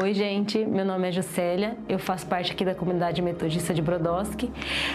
Oi, 0.00 0.14
gente, 0.14 0.64
meu 0.64 0.84
nome 0.84 1.08
é 1.08 1.10
Juscelia, 1.10 1.76
eu 1.88 1.98
faço 1.98 2.24
parte 2.24 2.52
aqui 2.52 2.64
da 2.64 2.72
comunidade 2.72 3.20
metodista 3.20 3.74
de 3.74 3.82
Brodowski, 3.82 4.48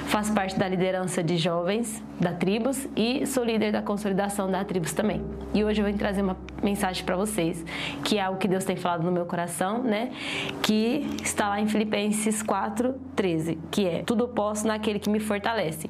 faço 0.06 0.34
parte 0.34 0.58
da 0.58 0.66
liderança 0.66 1.22
de 1.22 1.36
jovens 1.36 2.02
da 2.22 2.32
Tribos 2.32 2.88
e 2.96 3.26
sou 3.26 3.44
líder 3.44 3.74
da 3.74 3.82
consolidação 3.82 4.50
da 4.50 4.64
Tribos 4.64 4.94
também. 4.94 5.22
E 5.54 5.62
hoje 5.62 5.82
eu 5.82 5.86
vim 5.86 5.98
trazer 5.98 6.22
uma 6.22 6.38
mensagem 6.64 7.04
para 7.04 7.18
vocês, 7.18 7.66
que 8.06 8.18
é 8.18 8.22
algo 8.22 8.40
que 8.40 8.48
Deus 8.48 8.64
tem 8.64 8.78
falado 8.78 9.04
no 9.04 9.12
meu 9.12 9.26
coração, 9.26 9.84
né? 9.84 10.10
Que 10.62 11.06
está 11.22 11.50
lá 11.50 11.60
em 11.60 11.68
Filipenses 11.68 12.42
4:13, 12.42 13.58
que 13.70 13.86
é 13.86 14.04
tudo 14.04 14.30
posso 14.30 14.66
naquele 14.66 15.00
que 15.00 15.10
me 15.10 15.20
fortalece. 15.20 15.90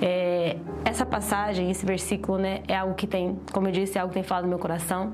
É, 0.00 0.56
essa 0.84 1.04
passagem, 1.04 1.68
esse 1.68 1.84
versículo, 1.84 2.38
né, 2.38 2.62
é 2.68 2.76
algo 2.76 2.94
que 2.94 3.08
tem, 3.08 3.40
como 3.52 3.66
eu 3.66 3.72
disse, 3.72 3.98
é 3.98 4.00
algo 4.00 4.12
que 4.12 4.20
tem 4.20 4.22
falado 4.22 4.44
no 4.44 4.50
meu 4.50 4.58
coração 4.60 5.12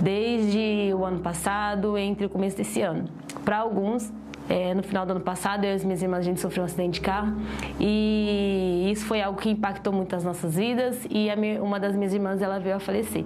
desde 0.00 0.92
o 0.94 1.04
ano 1.04 1.18
passado, 1.18 1.98
entre 1.98 2.26
o 2.26 2.28
começo 2.28 2.56
desse 2.56 2.77
ano. 2.82 3.04
Para 3.44 3.58
alguns, 3.58 4.12
é, 4.48 4.74
no 4.74 4.82
final 4.82 5.04
do 5.04 5.12
ano 5.12 5.20
passado, 5.20 5.64
eu 5.64 5.72
e 5.72 5.74
as 5.74 5.84
minhas 5.84 6.02
irmãs, 6.02 6.20
a 6.20 6.22
gente 6.22 6.40
sofreu 6.40 6.62
um 6.62 6.66
acidente 6.66 6.94
de 6.94 7.00
carro 7.00 7.36
e 7.78 8.88
isso 8.90 9.04
foi 9.04 9.20
algo 9.20 9.38
que 9.38 9.50
impactou 9.50 9.92
muito 9.92 10.16
as 10.16 10.24
nossas 10.24 10.56
vidas 10.56 11.06
e 11.10 11.34
minha, 11.36 11.62
uma 11.62 11.78
das 11.78 11.94
minhas 11.94 12.14
irmãs, 12.14 12.40
ela 12.40 12.58
veio 12.58 12.76
a 12.76 12.80
falecer. 12.80 13.24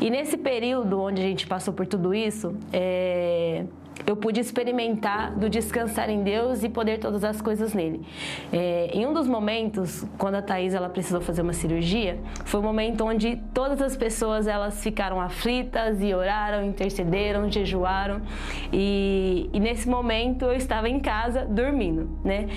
E 0.00 0.10
nesse 0.10 0.36
período 0.36 1.00
onde 1.00 1.22
a 1.22 1.24
gente 1.24 1.46
passou 1.46 1.72
por 1.72 1.86
tudo 1.86 2.14
isso, 2.14 2.54
é, 2.72 3.64
eu 4.06 4.16
pude 4.16 4.40
experimentar 4.40 5.32
do 5.32 5.48
descansar 5.48 6.08
em 6.08 6.22
Deus 6.22 6.62
e 6.62 6.68
poder 6.68 6.98
todas 6.98 7.24
as 7.24 7.40
coisas 7.40 7.74
nele. 7.74 8.02
É, 8.52 8.90
em 8.92 9.06
um 9.06 9.12
dos 9.12 9.26
momentos, 9.26 10.04
quando 10.16 10.36
a 10.36 10.42
Thais 10.42 10.74
ela 10.74 10.88
precisou 10.88 11.20
fazer 11.20 11.42
uma 11.42 11.52
cirurgia, 11.52 12.18
foi 12.44 12.60
o 12.60 12.62
um 12.62 12.66
momento 12.66 13.04
onde 13.04 13.36
todas 13.52 13.80
as 13.80 13.96
pessoas 13.96 14.46
elas 14.46 14.82
ficaram 14.82 15.20
aflitas 15.20 16.00
e 16.02 16.14
oraram, 16.14 16.64
intercederam, 16.64 17.50
jejuaram. 17.50 18.22
E, 18.72 19.50
e 19.52 19.60
nesse 19.60 19.88
momento 19.88 20.44
eu 20.46 20.54
estava 20.54 20.88
em 20.88 21.00
casa 21.00 21.44
dormindo, 21.44 22.08
né? 22.24 22.48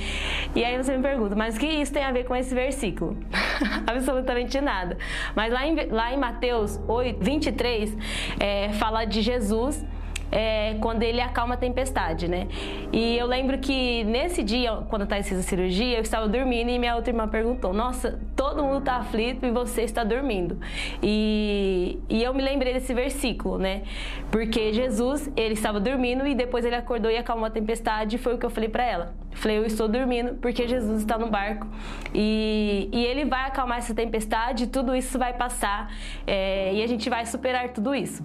E 0.56 0.64
aí 0.64 0.78
você 0.78 0.96
me 0.96 1.04
pergunta, 1.04 1.36
mas 1.36 1.56
o 1.56 1.60
que 1.60 1.68
isso 1.68 1.92
tem 1.92 2.04
a 2.04 2.12
ver 2.12 2.26
com 2.26 2.36
esse 2.36 2.54
versículo? 2.54 3.18
Absolutamente 3.88 4.60
nada. 4.62 4.98
Mas 5.36 5.52
lá 5.52 5.68
em, 5.68 5.76
lá 5.90 6.14
em 6.14 6.18
Mateus 6.18 6.80
8, 6.88 7.24
23, 7.24 7.98
é, 8.40 8.70
fala 8.74 9.06
de 9.06 9.22
Jesus 9.22 9.84
é, 10.32 10.76
quando 10.80 11.04
ele 11.04 11.20
acalma 11.20 11.56
a 11.56 11.58
tempestade, 11.58 12.28
né? 12.28 12.48
E 12.92 13.18
eu 13.18 13.28
lembro 13.28 13.58
que 13.60 14.04
nesse 14.06 14.42
dia, 14.42 14.72
quando 14.90 15.06
fez 15.06 15.32
a 15.32 15.44
cirurgia, 15.44 15.98
eu 15.98 16.02
estava 16.02 16.28
dormindo 16.28 16.70
e 16.70 16.80
minha 16.80 16.96
outra 16.96 17.12
irmã 17.12 17.28
perguntou: 17.28 17.74
Nossa, 17.74 18.20
todo 18.36 18.64
mundo 18.64 18.80
está 18.80 18.96
aflito 18.96 19.46
e 19.46 19.52
você 19.52 19.82
está 19.82 20.04
dormindo. 20.04 20.58
E, 21.04 22.00
e 22.10 22.24
eu 22.24 22.34
me 22.34 22.42
lembrei 22.42 22.74
desse 22.74 22.94
versículo, 22.94 23.58
né? 23.58 23.84
Porque 24.32 24.72
Jesus, 24.72 25.30
ele 25.36 25.54
estava 25.54 25.80
dormindo 25.80 26.26
e 26.26 26.34
depois 26.34 26.64
ele 26.64 26.76
acordou 26.76 27.12
e 27.12 27.18
acalmou 27.18 27.46
a 27.46 27.50
tempestade. 27.50 28.16
E 28.16 28.20
foi 28.20 28.36
o 28.36 28.38
que 28.38 28.46
eu 28.46 28.50
falei 28.50 28.70
para 28.70 28.84
ela. 28.84 29.14
falei: 29.32 29.58
Eu 29.58 29.66
estou 29.66 29.88
dormindo 29.88 30.36
porque 30.36 30.68
Jesus 30.68 31.02
está 31.02 31.18
no 31.18 31.30
barco 31.30 31.68
e, 32.14 32.90
e 32.92 33.06
ele 33.06 33.26
vai 33.26 33.48
acalmar 33.48 33.80
essa 33.80 33.94
tempestade, 33.94 34.68
tudo 34.68 34.96
isso 34.96 35.20
vai 35.20 35.34
passar 35.34 35.94
é, 36.26 36.74
e 36.74 36.82
a 36.82 36.88
gente 36.88 37.10
vai 37.10 37.26
superar 37.26 37.70
tudo 37.70 37.94
isso. 37.94 38.24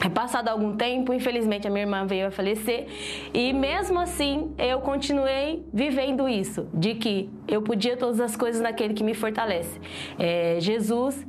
É 0.00 0.08
passado 0.08 0.48
algum 0.48 0.76
tempo, 0.76 1.12
infelizmente 1.12 1.66
a 1.66 1.70
minha 1.70 1.82
irmã 1.82 2.06
veio 2.06 2.28
a 2.28 2.30
falecer 2.30 2.86
e 3.34 3.52
mesmo 3.52 3.98
assim 3.98 4.52
eu 4.58 4.80
continuei 4.80 5.64
vivendo 5.72 6.28
isso, 6.28 6.68
de 6.72 6.94
que 6.94 7.28
eu 7.46 7.62
podia 7.62 7.96
todas 7.96 8.20
as 8.20 8.36
coisas 8.36 8.60
naquele 8.60 8.94
que 8.94 9.04
me 9.04 9.14
fortalece. 9.14 9.80
É, 10.18 10.56
Jesus, 10.60 11.26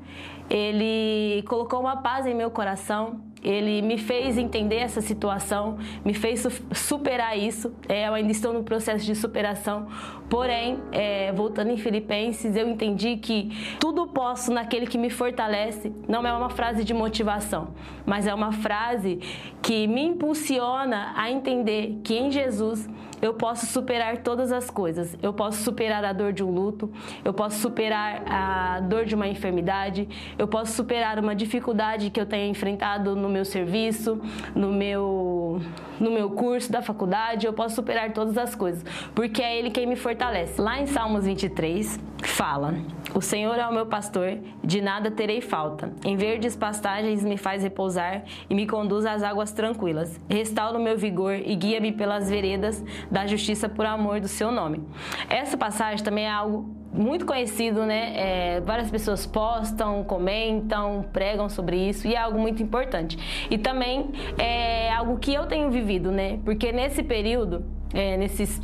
ele 0.50 1.44
colocou 1.48 1.80
uma 1.80 1.98
paz 1.98 2.26
em 2.26 2.34
meu 2.34 2.50
coração, 2.50 3.22
ele 3.44 3.82
me 3.82 3.98
fez 3.98 4.38
entender 4.38 4.78
essa 4.78 5.02
situação, 5.02 5.78
me 6.04 6.14
fez 6.14 6.48
superar 6.74 7.38
isso. 7.38 7.74
É, 7.90 8.08
eu 8.08 8.14
ainda 8.14 8.32
estou 8.32 8.54
no 8.54 8.64
processo 8.64 9.06
de 9.06 9.14
superação, 9.16 9.88
porém, 10.30 10.80
é, 10.92 11.32
voltando 11.34 11.72
em 11.72 11.78
Filipenses, 11.78 12.56
eu 12.56 12.68
entendi 12.70 13.18
que 13.18 13.76
tudo 13.80 14.08
posso 14.08 14.52
naquele 14.52 14.88
que 14.88 14.98
me 14.98 15.10
fortalece. 15.10 15.92
Não 16.08 16.26
é 16.26 16.34
uma 16.34 16.50
frase 16.50 16.84
de 16.84 16.94
motivação, 16.94 17.70
mas 18.06 18.26
é 18.26 18.34
uma 18.34 18.52
frase 18.52 19.20
que 19.62 19.88
me 19.88 20.04
impulsiona 20.04 21.14
a 21.16 21.30
entender 21.30 22.00
que 22.04 22.16
em 22.16 22.32
Jesus 22.32 22.88
eu 23.24 23.34
posso 23.34 23.66
superar 23.66 24.18
todas 24.18 24.52
as 24.52 24.70
coisas. 24.70 25.16
Eu 25.24 25.32
posso 25.32 25.64
superar 25.64 26.04
a 26.04 26.12
dor 26.12 26.34
de 26.34 26.44
um 26.44 26.52
luto, 26.52 26.92
eu 27.24 27.34
posso 27.34 27.58
superar 27.60 28.22
a 28.28 28.82
dor 28.82 29.06
de 29.06 29.16
uma 29.16 29.30
enfermidade, 29.30 30.10
eu 30.38 30.46
posso 30.46 30.74
superar 30.74 31.18
uma 31.18 31.34
dificuldade 31.34 32.10
que 32.10 32.20
eu 32.20 32.26
tenha 32.26 32.48
enfrentado 32.48 33.16
no 33.16 33.30
meu 33.30 33.46
serviço, 33.46 34.20
no 34.54 34.74
meu, 34.74 35.62
no 36.02 36.12
meu 36.12 36.32
curso 36.32 36.70
da 36.70 36.82
faculdade, 36.82 37.46
eu 37.46 37.54
posso 37.54 37.76
superar 37.76 38.12
todas 38.12 38.38
as 38.38 38.56
coisas, 38.56 38.84
porque 39.16 39.42
é 39.42 39.58
Ele 39.58 39.72
quem 39.72 39.88
me 39.88 39.96
fortalece. 39.96 40.60
Lá 40.60 40.82
em 40.82 40.86
Salmos 40.86 41.24
23, 41.24 41.98
fala: 42.24 42.76
O 43.16 43.22
Senhor 43.22 43.60
é 43.60 43.68
o 43.68 43.72
meu 43.72 43.86
pastor, 43.86 44.40
de 44.64 44.82
nada 44.82 45.12
terei 45.12 45.40
falta. 45.40 45.94
Em 46.04 46.18
verdes 46.18 46.56
pastagens 46.56 47.24
me 47.24 47.38
faz 47.38 47.62
repousar 47.62 48.24
e 48.50 48.56
me 48.56 48.66
conduz 48.66 49.06
às 49.06 49.22
águas 49.22 49.52
tranquilas. 49.52 50.20
Restaura 50.28 50.80
o 50.80 50.82
meu 50.82 50.98
vigor 50.98 51.36
e 51.36 51.56
guia-me 51.56 51.92
pelas 51.92 52.28
veredas 52.28 52.84
da 53.12 53.28
justiça 53.28 53.70
por 53.70 53.86
amor 53.86 54.20
do 54.20 54.28
seu 54.28 54.52
nome. 54.52 54.82
Essa 55.30 55.56
passagem 55.56 56.04
também 56.04 56.26
é 56.26 56.32
algo 56.32 56.76
muito 56.92 57.24
conhecido, 57.24 57.86
né? 57.86 58.14
É, 58.16 58.62
várias 58.62 58.90
pessoas 58.90 59.28
postam, 59.28 60.04
comentam, 60.04 61.06
pregam 61.14 61.50
sobre 61.50 61.78
isso 61.78 62.08
e 62.08 62.16
é 62.16 62.18
algo 62.18 62.40
muito 62.40 62.64
importante. 62.64 63.46
E 63.48 63.60
também 63.60 64.10
é 64.40 64.92
algo 64.92 65.20
que 65.20 65.32
eu 65.32 65.46
tenho 65.46 65.70
vivido, 65.70 66.12
né? 66.12 66.40
Porque 66.44 66.72
nesse 66.72 67.04
período, 67.04 67.64
é, 67.94 68.18
nesses 68.18 68.60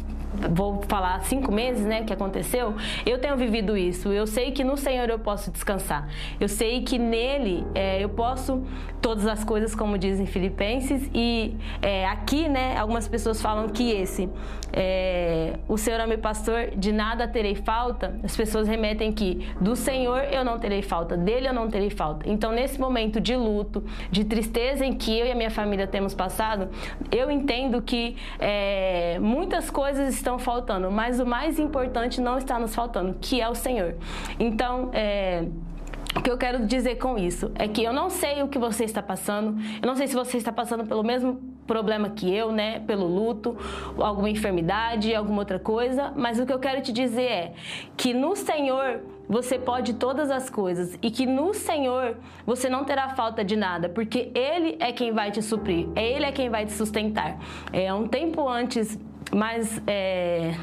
vou 0.51 0.81
falar 0.87 1.21
cinco 1.23 1.51
meses, 1.51 1.85
né, 1.85 2.03
que 2.03 2.13
aconteceu, 2.13 2.75
eu 3.05 3.19
tenho 3.19 3.35
vivido 3.35 3.75
isso. 3.75 4.11
Eu 4.11 4.27
sei 4.27 4.51
que 4.51 4.63
no 4.63 4.77
Senhor 4.77 5.09
eu 5.09 5.19
posso 5.19 5.51
descansar. 5.51 6.07
Eu 6.39 6.47
sei 6.47 6.81
que 6.81 6.97
nele 6.97 7.65
é, 7.73 8.03
eu 8.03 8.09
posso 8.09 8.63
todas 9.01 9.25
as 9.25 9.43
coisas, 9.43 9.73
como 9.73 9.97
dizem 9.97 10.25
Filipenses. 10.25 11.09
E 11.13 11.55
é, 11.81 12.05
aqui, 12.07 12.47
né, 12.47 12.77
algumas 12.77 13.07
pessoas 13.07 13.41
falam 13.41 13.69
que 13.69 13.91
esse, 13.91 14.29
é, 14.73 15.57
o 15.67 15.77
Senhor 15.77 15.99
é 15.99 16.05
meu 16.05 16.19
pastor, 16.19 16.71
de 16.75 16.91
nada 16.91 17.27
terei 17.27 17.55
falta. 17.55 18.19
As 18.23 18.35
pessoas 18.35 18.67
remetem 18.67 19.11
que 19.11 19.47
do 19.59 19.75
Senhor 19.75 20.23
eu 20.31 20.43
não 20.43 20.59
terei 20.59 20.81
falta, 20.81 21.17
dele 21.17 21.47
eu 21.47 21.53
não 21.53 21.69
terei 21.69 21.89
falta. 21.89 22.29
Então, 22.29 22.51
nesse 22.51 22.79
momento 22.79 23.19
de 23.19 23.35
luto, 23.35 23.83
de 24.11 24.23
tristeza 24.23 24.85
em 24.85 24.93
que 24.93 25.17
eu 25.17 25.25
e 25.25 25.31
a 25.31 25.35
minha 25.35 25.51
família 25.51 25.87
temos 25.87 26.13
passado, 26.13 26.69
eu 27.11 27.31
entendo 27.31 27.81
que 27.81 28.15
é, 28.39 29.17
muitas 29.19 29.69
coisas 29.69 30.18
estão 30.19 30.37
faltando, 30.37 30.91
mas 30.91 31.19
o 31.19 31.25
mais 31.25 31.57
importante 31.57 32.21
não 32.21 32.37
está 32.37 32.59
nos 32.59 32.75
faltando, 32.75 33.15
que 33.19 33.41
é 33.41 33.49
o 33.49 33.55
Senhor. 33.55 33.95
Então, 34.39 34.89
é, 34.93 35.45
o 36.15 36.21
que 36.21 36.29
eu 36.29 36.37
quero 36.37 36.65
dizer 36.65 36.95
com 36.95 37.17
isso 37.17 37.51
é 37.55 37.67
que 37.67 37.83
eu 37.83 37.93
não 37.93 38.09
sei 38.09 38.41
o 38.43 38.47
que 38.47 38.59
você 38.59 38.83
está 38.83 39.01
passando, 39.01 39.59
eu 39.81 39.87
não 39.87 39.95
sei 39.95 40.07
se 40.07 40.15
você 40.15 40.37
está 40.37 40.51
passando 40.51 40.85
pelo 40.85 41.03
mesmo 41.03 41.39
problema 41.67 42.09
que 42.09 42.33
eu, 42.33 42.51
né? 42.51 42.79
Pelo 42.79 43.05
luto, 43.05 43.55
alguma 43.95 44.27
enfermidade, 44.27 45.13
alguma 45.13 45.39
outra 45.39 45.59
coisa, 45.59 46.11
mas 46.15 46.39
o 46.39 46.45
que 46.45 46.51
eu 46.51 46.57
quero 46.57 46.81
te 46.81 46.91
dizer 46.91 47.31
é 47.31 47.53
que 47.95 48.11
no 48.11 48.35
Senhor 48.35 49.01
você 49.29 49.59
pode 49.59 49.93
todas 49.93 50.31
as 50.31 50.49
coisas 50.49 50.97
e 50.99 51.11
que 51.11 51.27
no 51.27 51.53
Senhor 51.53 52.17
você 52.43 52.67
não 52.67 52.83
terá 52.83 53.09
falta 53.09 53.43
de 53.45 53.55
nada, 53.55 53.87
porque 53.87 54.31
Ele 54.33 54.77
é 54.79 54.91
quem 54.91 55.11
vai 55.11 55.29
te 55.29 55.43
suprir, 55.43 55.87
é 55.95 56.03
Ele 56.11 56.25
é 56.25 56.31
quem 56.31 56.49
vai 56.49 56.65
te 56.65 56.71
sustentar. 56.71 57.37
É 57.71 57.93
um 57.93 58.07
tempo 58.07 58.49
antes 58.49 58.97
mas 59.33 59.81
é, 59.87 60.53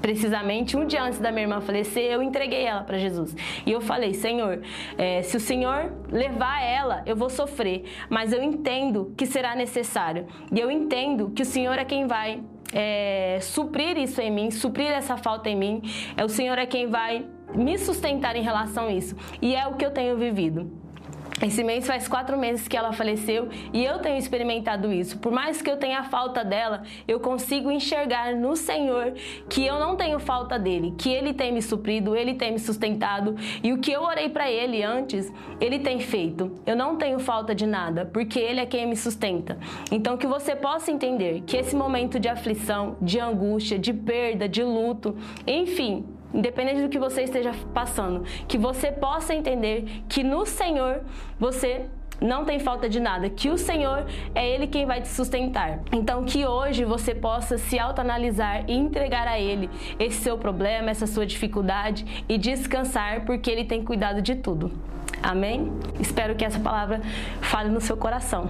precisamente 0.00 0.76
um 0.76 0.86
dia 0.86 1.02
antes 1.02 1.18
da 1.18 1.30
minha 1.30 1.44
irmã 1.44 1.60
falecer, 1.60 2.04
eu 2.04 2.22
entreguei 2.22 2.64
ela 2.64 2.82
para 2.82 2.98
Jesus. 2.98 3.34
E 3.64 3.72
eu 3.72 3.80
falei, 3.80 4.14
Senhor, 4.14 4.60
é, 4.96 5.22
se 5.22 5.36
o 5.36 5.40
Senhor 5.40 5.92
levar 6.10 6.62
ela, 6.62 7.02
eu 7.06 7.16
vou 7.16 7.30
sofrer, 7.30 7.84
mas 8.08 8.32
eu 8.32 8.42
entendo 8.42 9.12
que 9.16 9.26
será 9.26 9.54
necessário. 9.54 10.26
E 10.52 10.60
eu 10.60 10.70
entendo 10.70 11.30
que 11.30 11.42
o 11.42 11.46
Senhor 11.46 11.78
é 11.78 11.84
quem 11.84 12.06
vai 12.06 12.40
é, 12.72 13.38
suprir 13.40 13.96
isso 13.96 14.20
em 14.20 14.30
mim, 14.30 14.50
suprir 14.50 14.90
essa 14.90 15.16
falta 15.16 15.48
em 15.48 15.56
mim. 15.56 15.82
É 16.16 16.24
o 16.24 16.28
Senhor 16.28 16.58
é 16.58 16.66
quem 16.66 16.88
vai 16.88 17.26
me 17.54 17.78
sustentar 17.78 18.36
em 18.36 18.42
relação 18.42 18.86
a 18.86 18.92
isso. 18.92 19.16
E 19.40 19.54
é 19.54 19.66
o 19.66 19.74
que 19.74 19.84
eu 19.84 19.90
tenho 19.90 20.16
vivido. 20.16 20.85
Esse 21.42 21.62
mês 21.62 21.86
faz 21.86 22.08
quatro 22.08 22.38
meses 22.38 22.66
que 22.66 22.76
ela 22.76 22.92
faleceu 22.94 23.48
e 23.70 23.84
eu 23.84 23.98
tenho 23.98 24.16
experimentado 24.16 24.90
isso. 24.90 25.18
Por 25.18 25.30
mais 25.30 25.60
que 25.60 25.70
eu 25.70 25.76
tenha 25.76 26.02
falta 26.04 26.42
dela, 26.42 26.82
eu 27.06 27.20
consigo 27.20 27.70
enxergar 27.70 28.34
no 28.34 28.56
Senhor 28.56 29.12
que 29.48 29.64
eu 29.66 29.78
não 29.78 29.96
tenho 29.96 30.18
falta 30.18 30.58
dele, 30.58 30.94
que 30.96 31.10
ele 31.10 31.34
tem 31.34 31.52
me 31.52 31.60
suprido, 31.60 32.16
ele 32.16 32.34
tem 32.34 32.52
me 32.52 32.58
sustentado 32.58 33.36
e 33.62 33.70
o 33.72 33.78
que 33.78 33.92
eu 33.92 34.02
orei 34.02 34.30
para 34.30 34.50
ele 34.50 34.82
antes, 34.82 35.30
ele 35.60 35.78
tem 35.78 36.00
feito. 36.00 36.52
Eu 36.64 36.74
não 36.74 36.96
tenho 36.96 37.18
falta 37.18 37.54
de 37.54 37.66
nada, 37.66 38.06
porque 38.06 38.40
ele 38.40 38.60
é 38.60 38.66
quem 38.66 38.86
me 38.86 38.96
sustenta. 38.96 39.58
Então 39.92 40.16
que 40.16 40.26
você 40.26 40.56
possa 40.56 40.90
entender 40.90 41.42
que 41.46 41.58
esse 41.58 41.76
momento 41.76 42.18
de 42.18 42.28
aflição, 42.28 42.96
de 43.00 43.20
angústia, 43.20 43.78
de 43.78 43.92
perda, 43.92 44.48
de 44.48 44.62
luto, 44.62 45.14
enfim, 45.46 46.06
independente 46.36 46.82
do 46.82 46.88
que 46.88 46.98
você 46.98 47.22
esteja 47.22 47.52
passando, 47.72 48.24
que 48.46 48.58
você 48.58 48.92
possa 48.92 49.34
entender 49.34 50.02
que 50.08 50.22
no 50.22 50.44
Senhor 50.44 51.00
você 51.38 51.86
não 52.20 52.44
tem 52.44 52.58
falta 52.58 52.88
de 52.88 52.98
nada, 52.98 53.28
que 53.28 53.50
o 53.50 53.58
Senhor 53.58 54.06
é 54.34 54.48
Ele 54.48 54.66
quem 54.66 54.86
vai 54.86 55.00
te 55.00 55.08
sustentar. 55.08 55.80
Então, 55.92 56.24
que 56.24 56.46
hoje 56.46 56.84
você 56.84 57.14
possa 57.14 57.58
se 57.58 57.78
autoanalisar 57.78 58.64
e 58.68 58.74
entregar 58.74 59.26
a 59.28 59.38
Ele 59.38 59.68
esse 59.98 60.22
seu 60.22 60.38
problema, 60.38 60.90
essa 60.90 61.06
sua 61.06 61.26
dificuldade 61.26 62.24
e 62.28 62.38
descansar, 62.38 63.24
porque 63.24 63.50
Ele 63.50 63.64
tem 63.64 63.84
cuidado 63.84 64.22
de 64.22 64.34
tudo. 64.36 64.72
Amém? 65.22 65.72
Espero 66.00 66.34
que 66.34 66.44
essa 66.44 66.60
palavra 66.60 67.00
fale 67.40 67.70
no 67.70 67.80
seu 67.80 67.96
coração. 67.96 68.48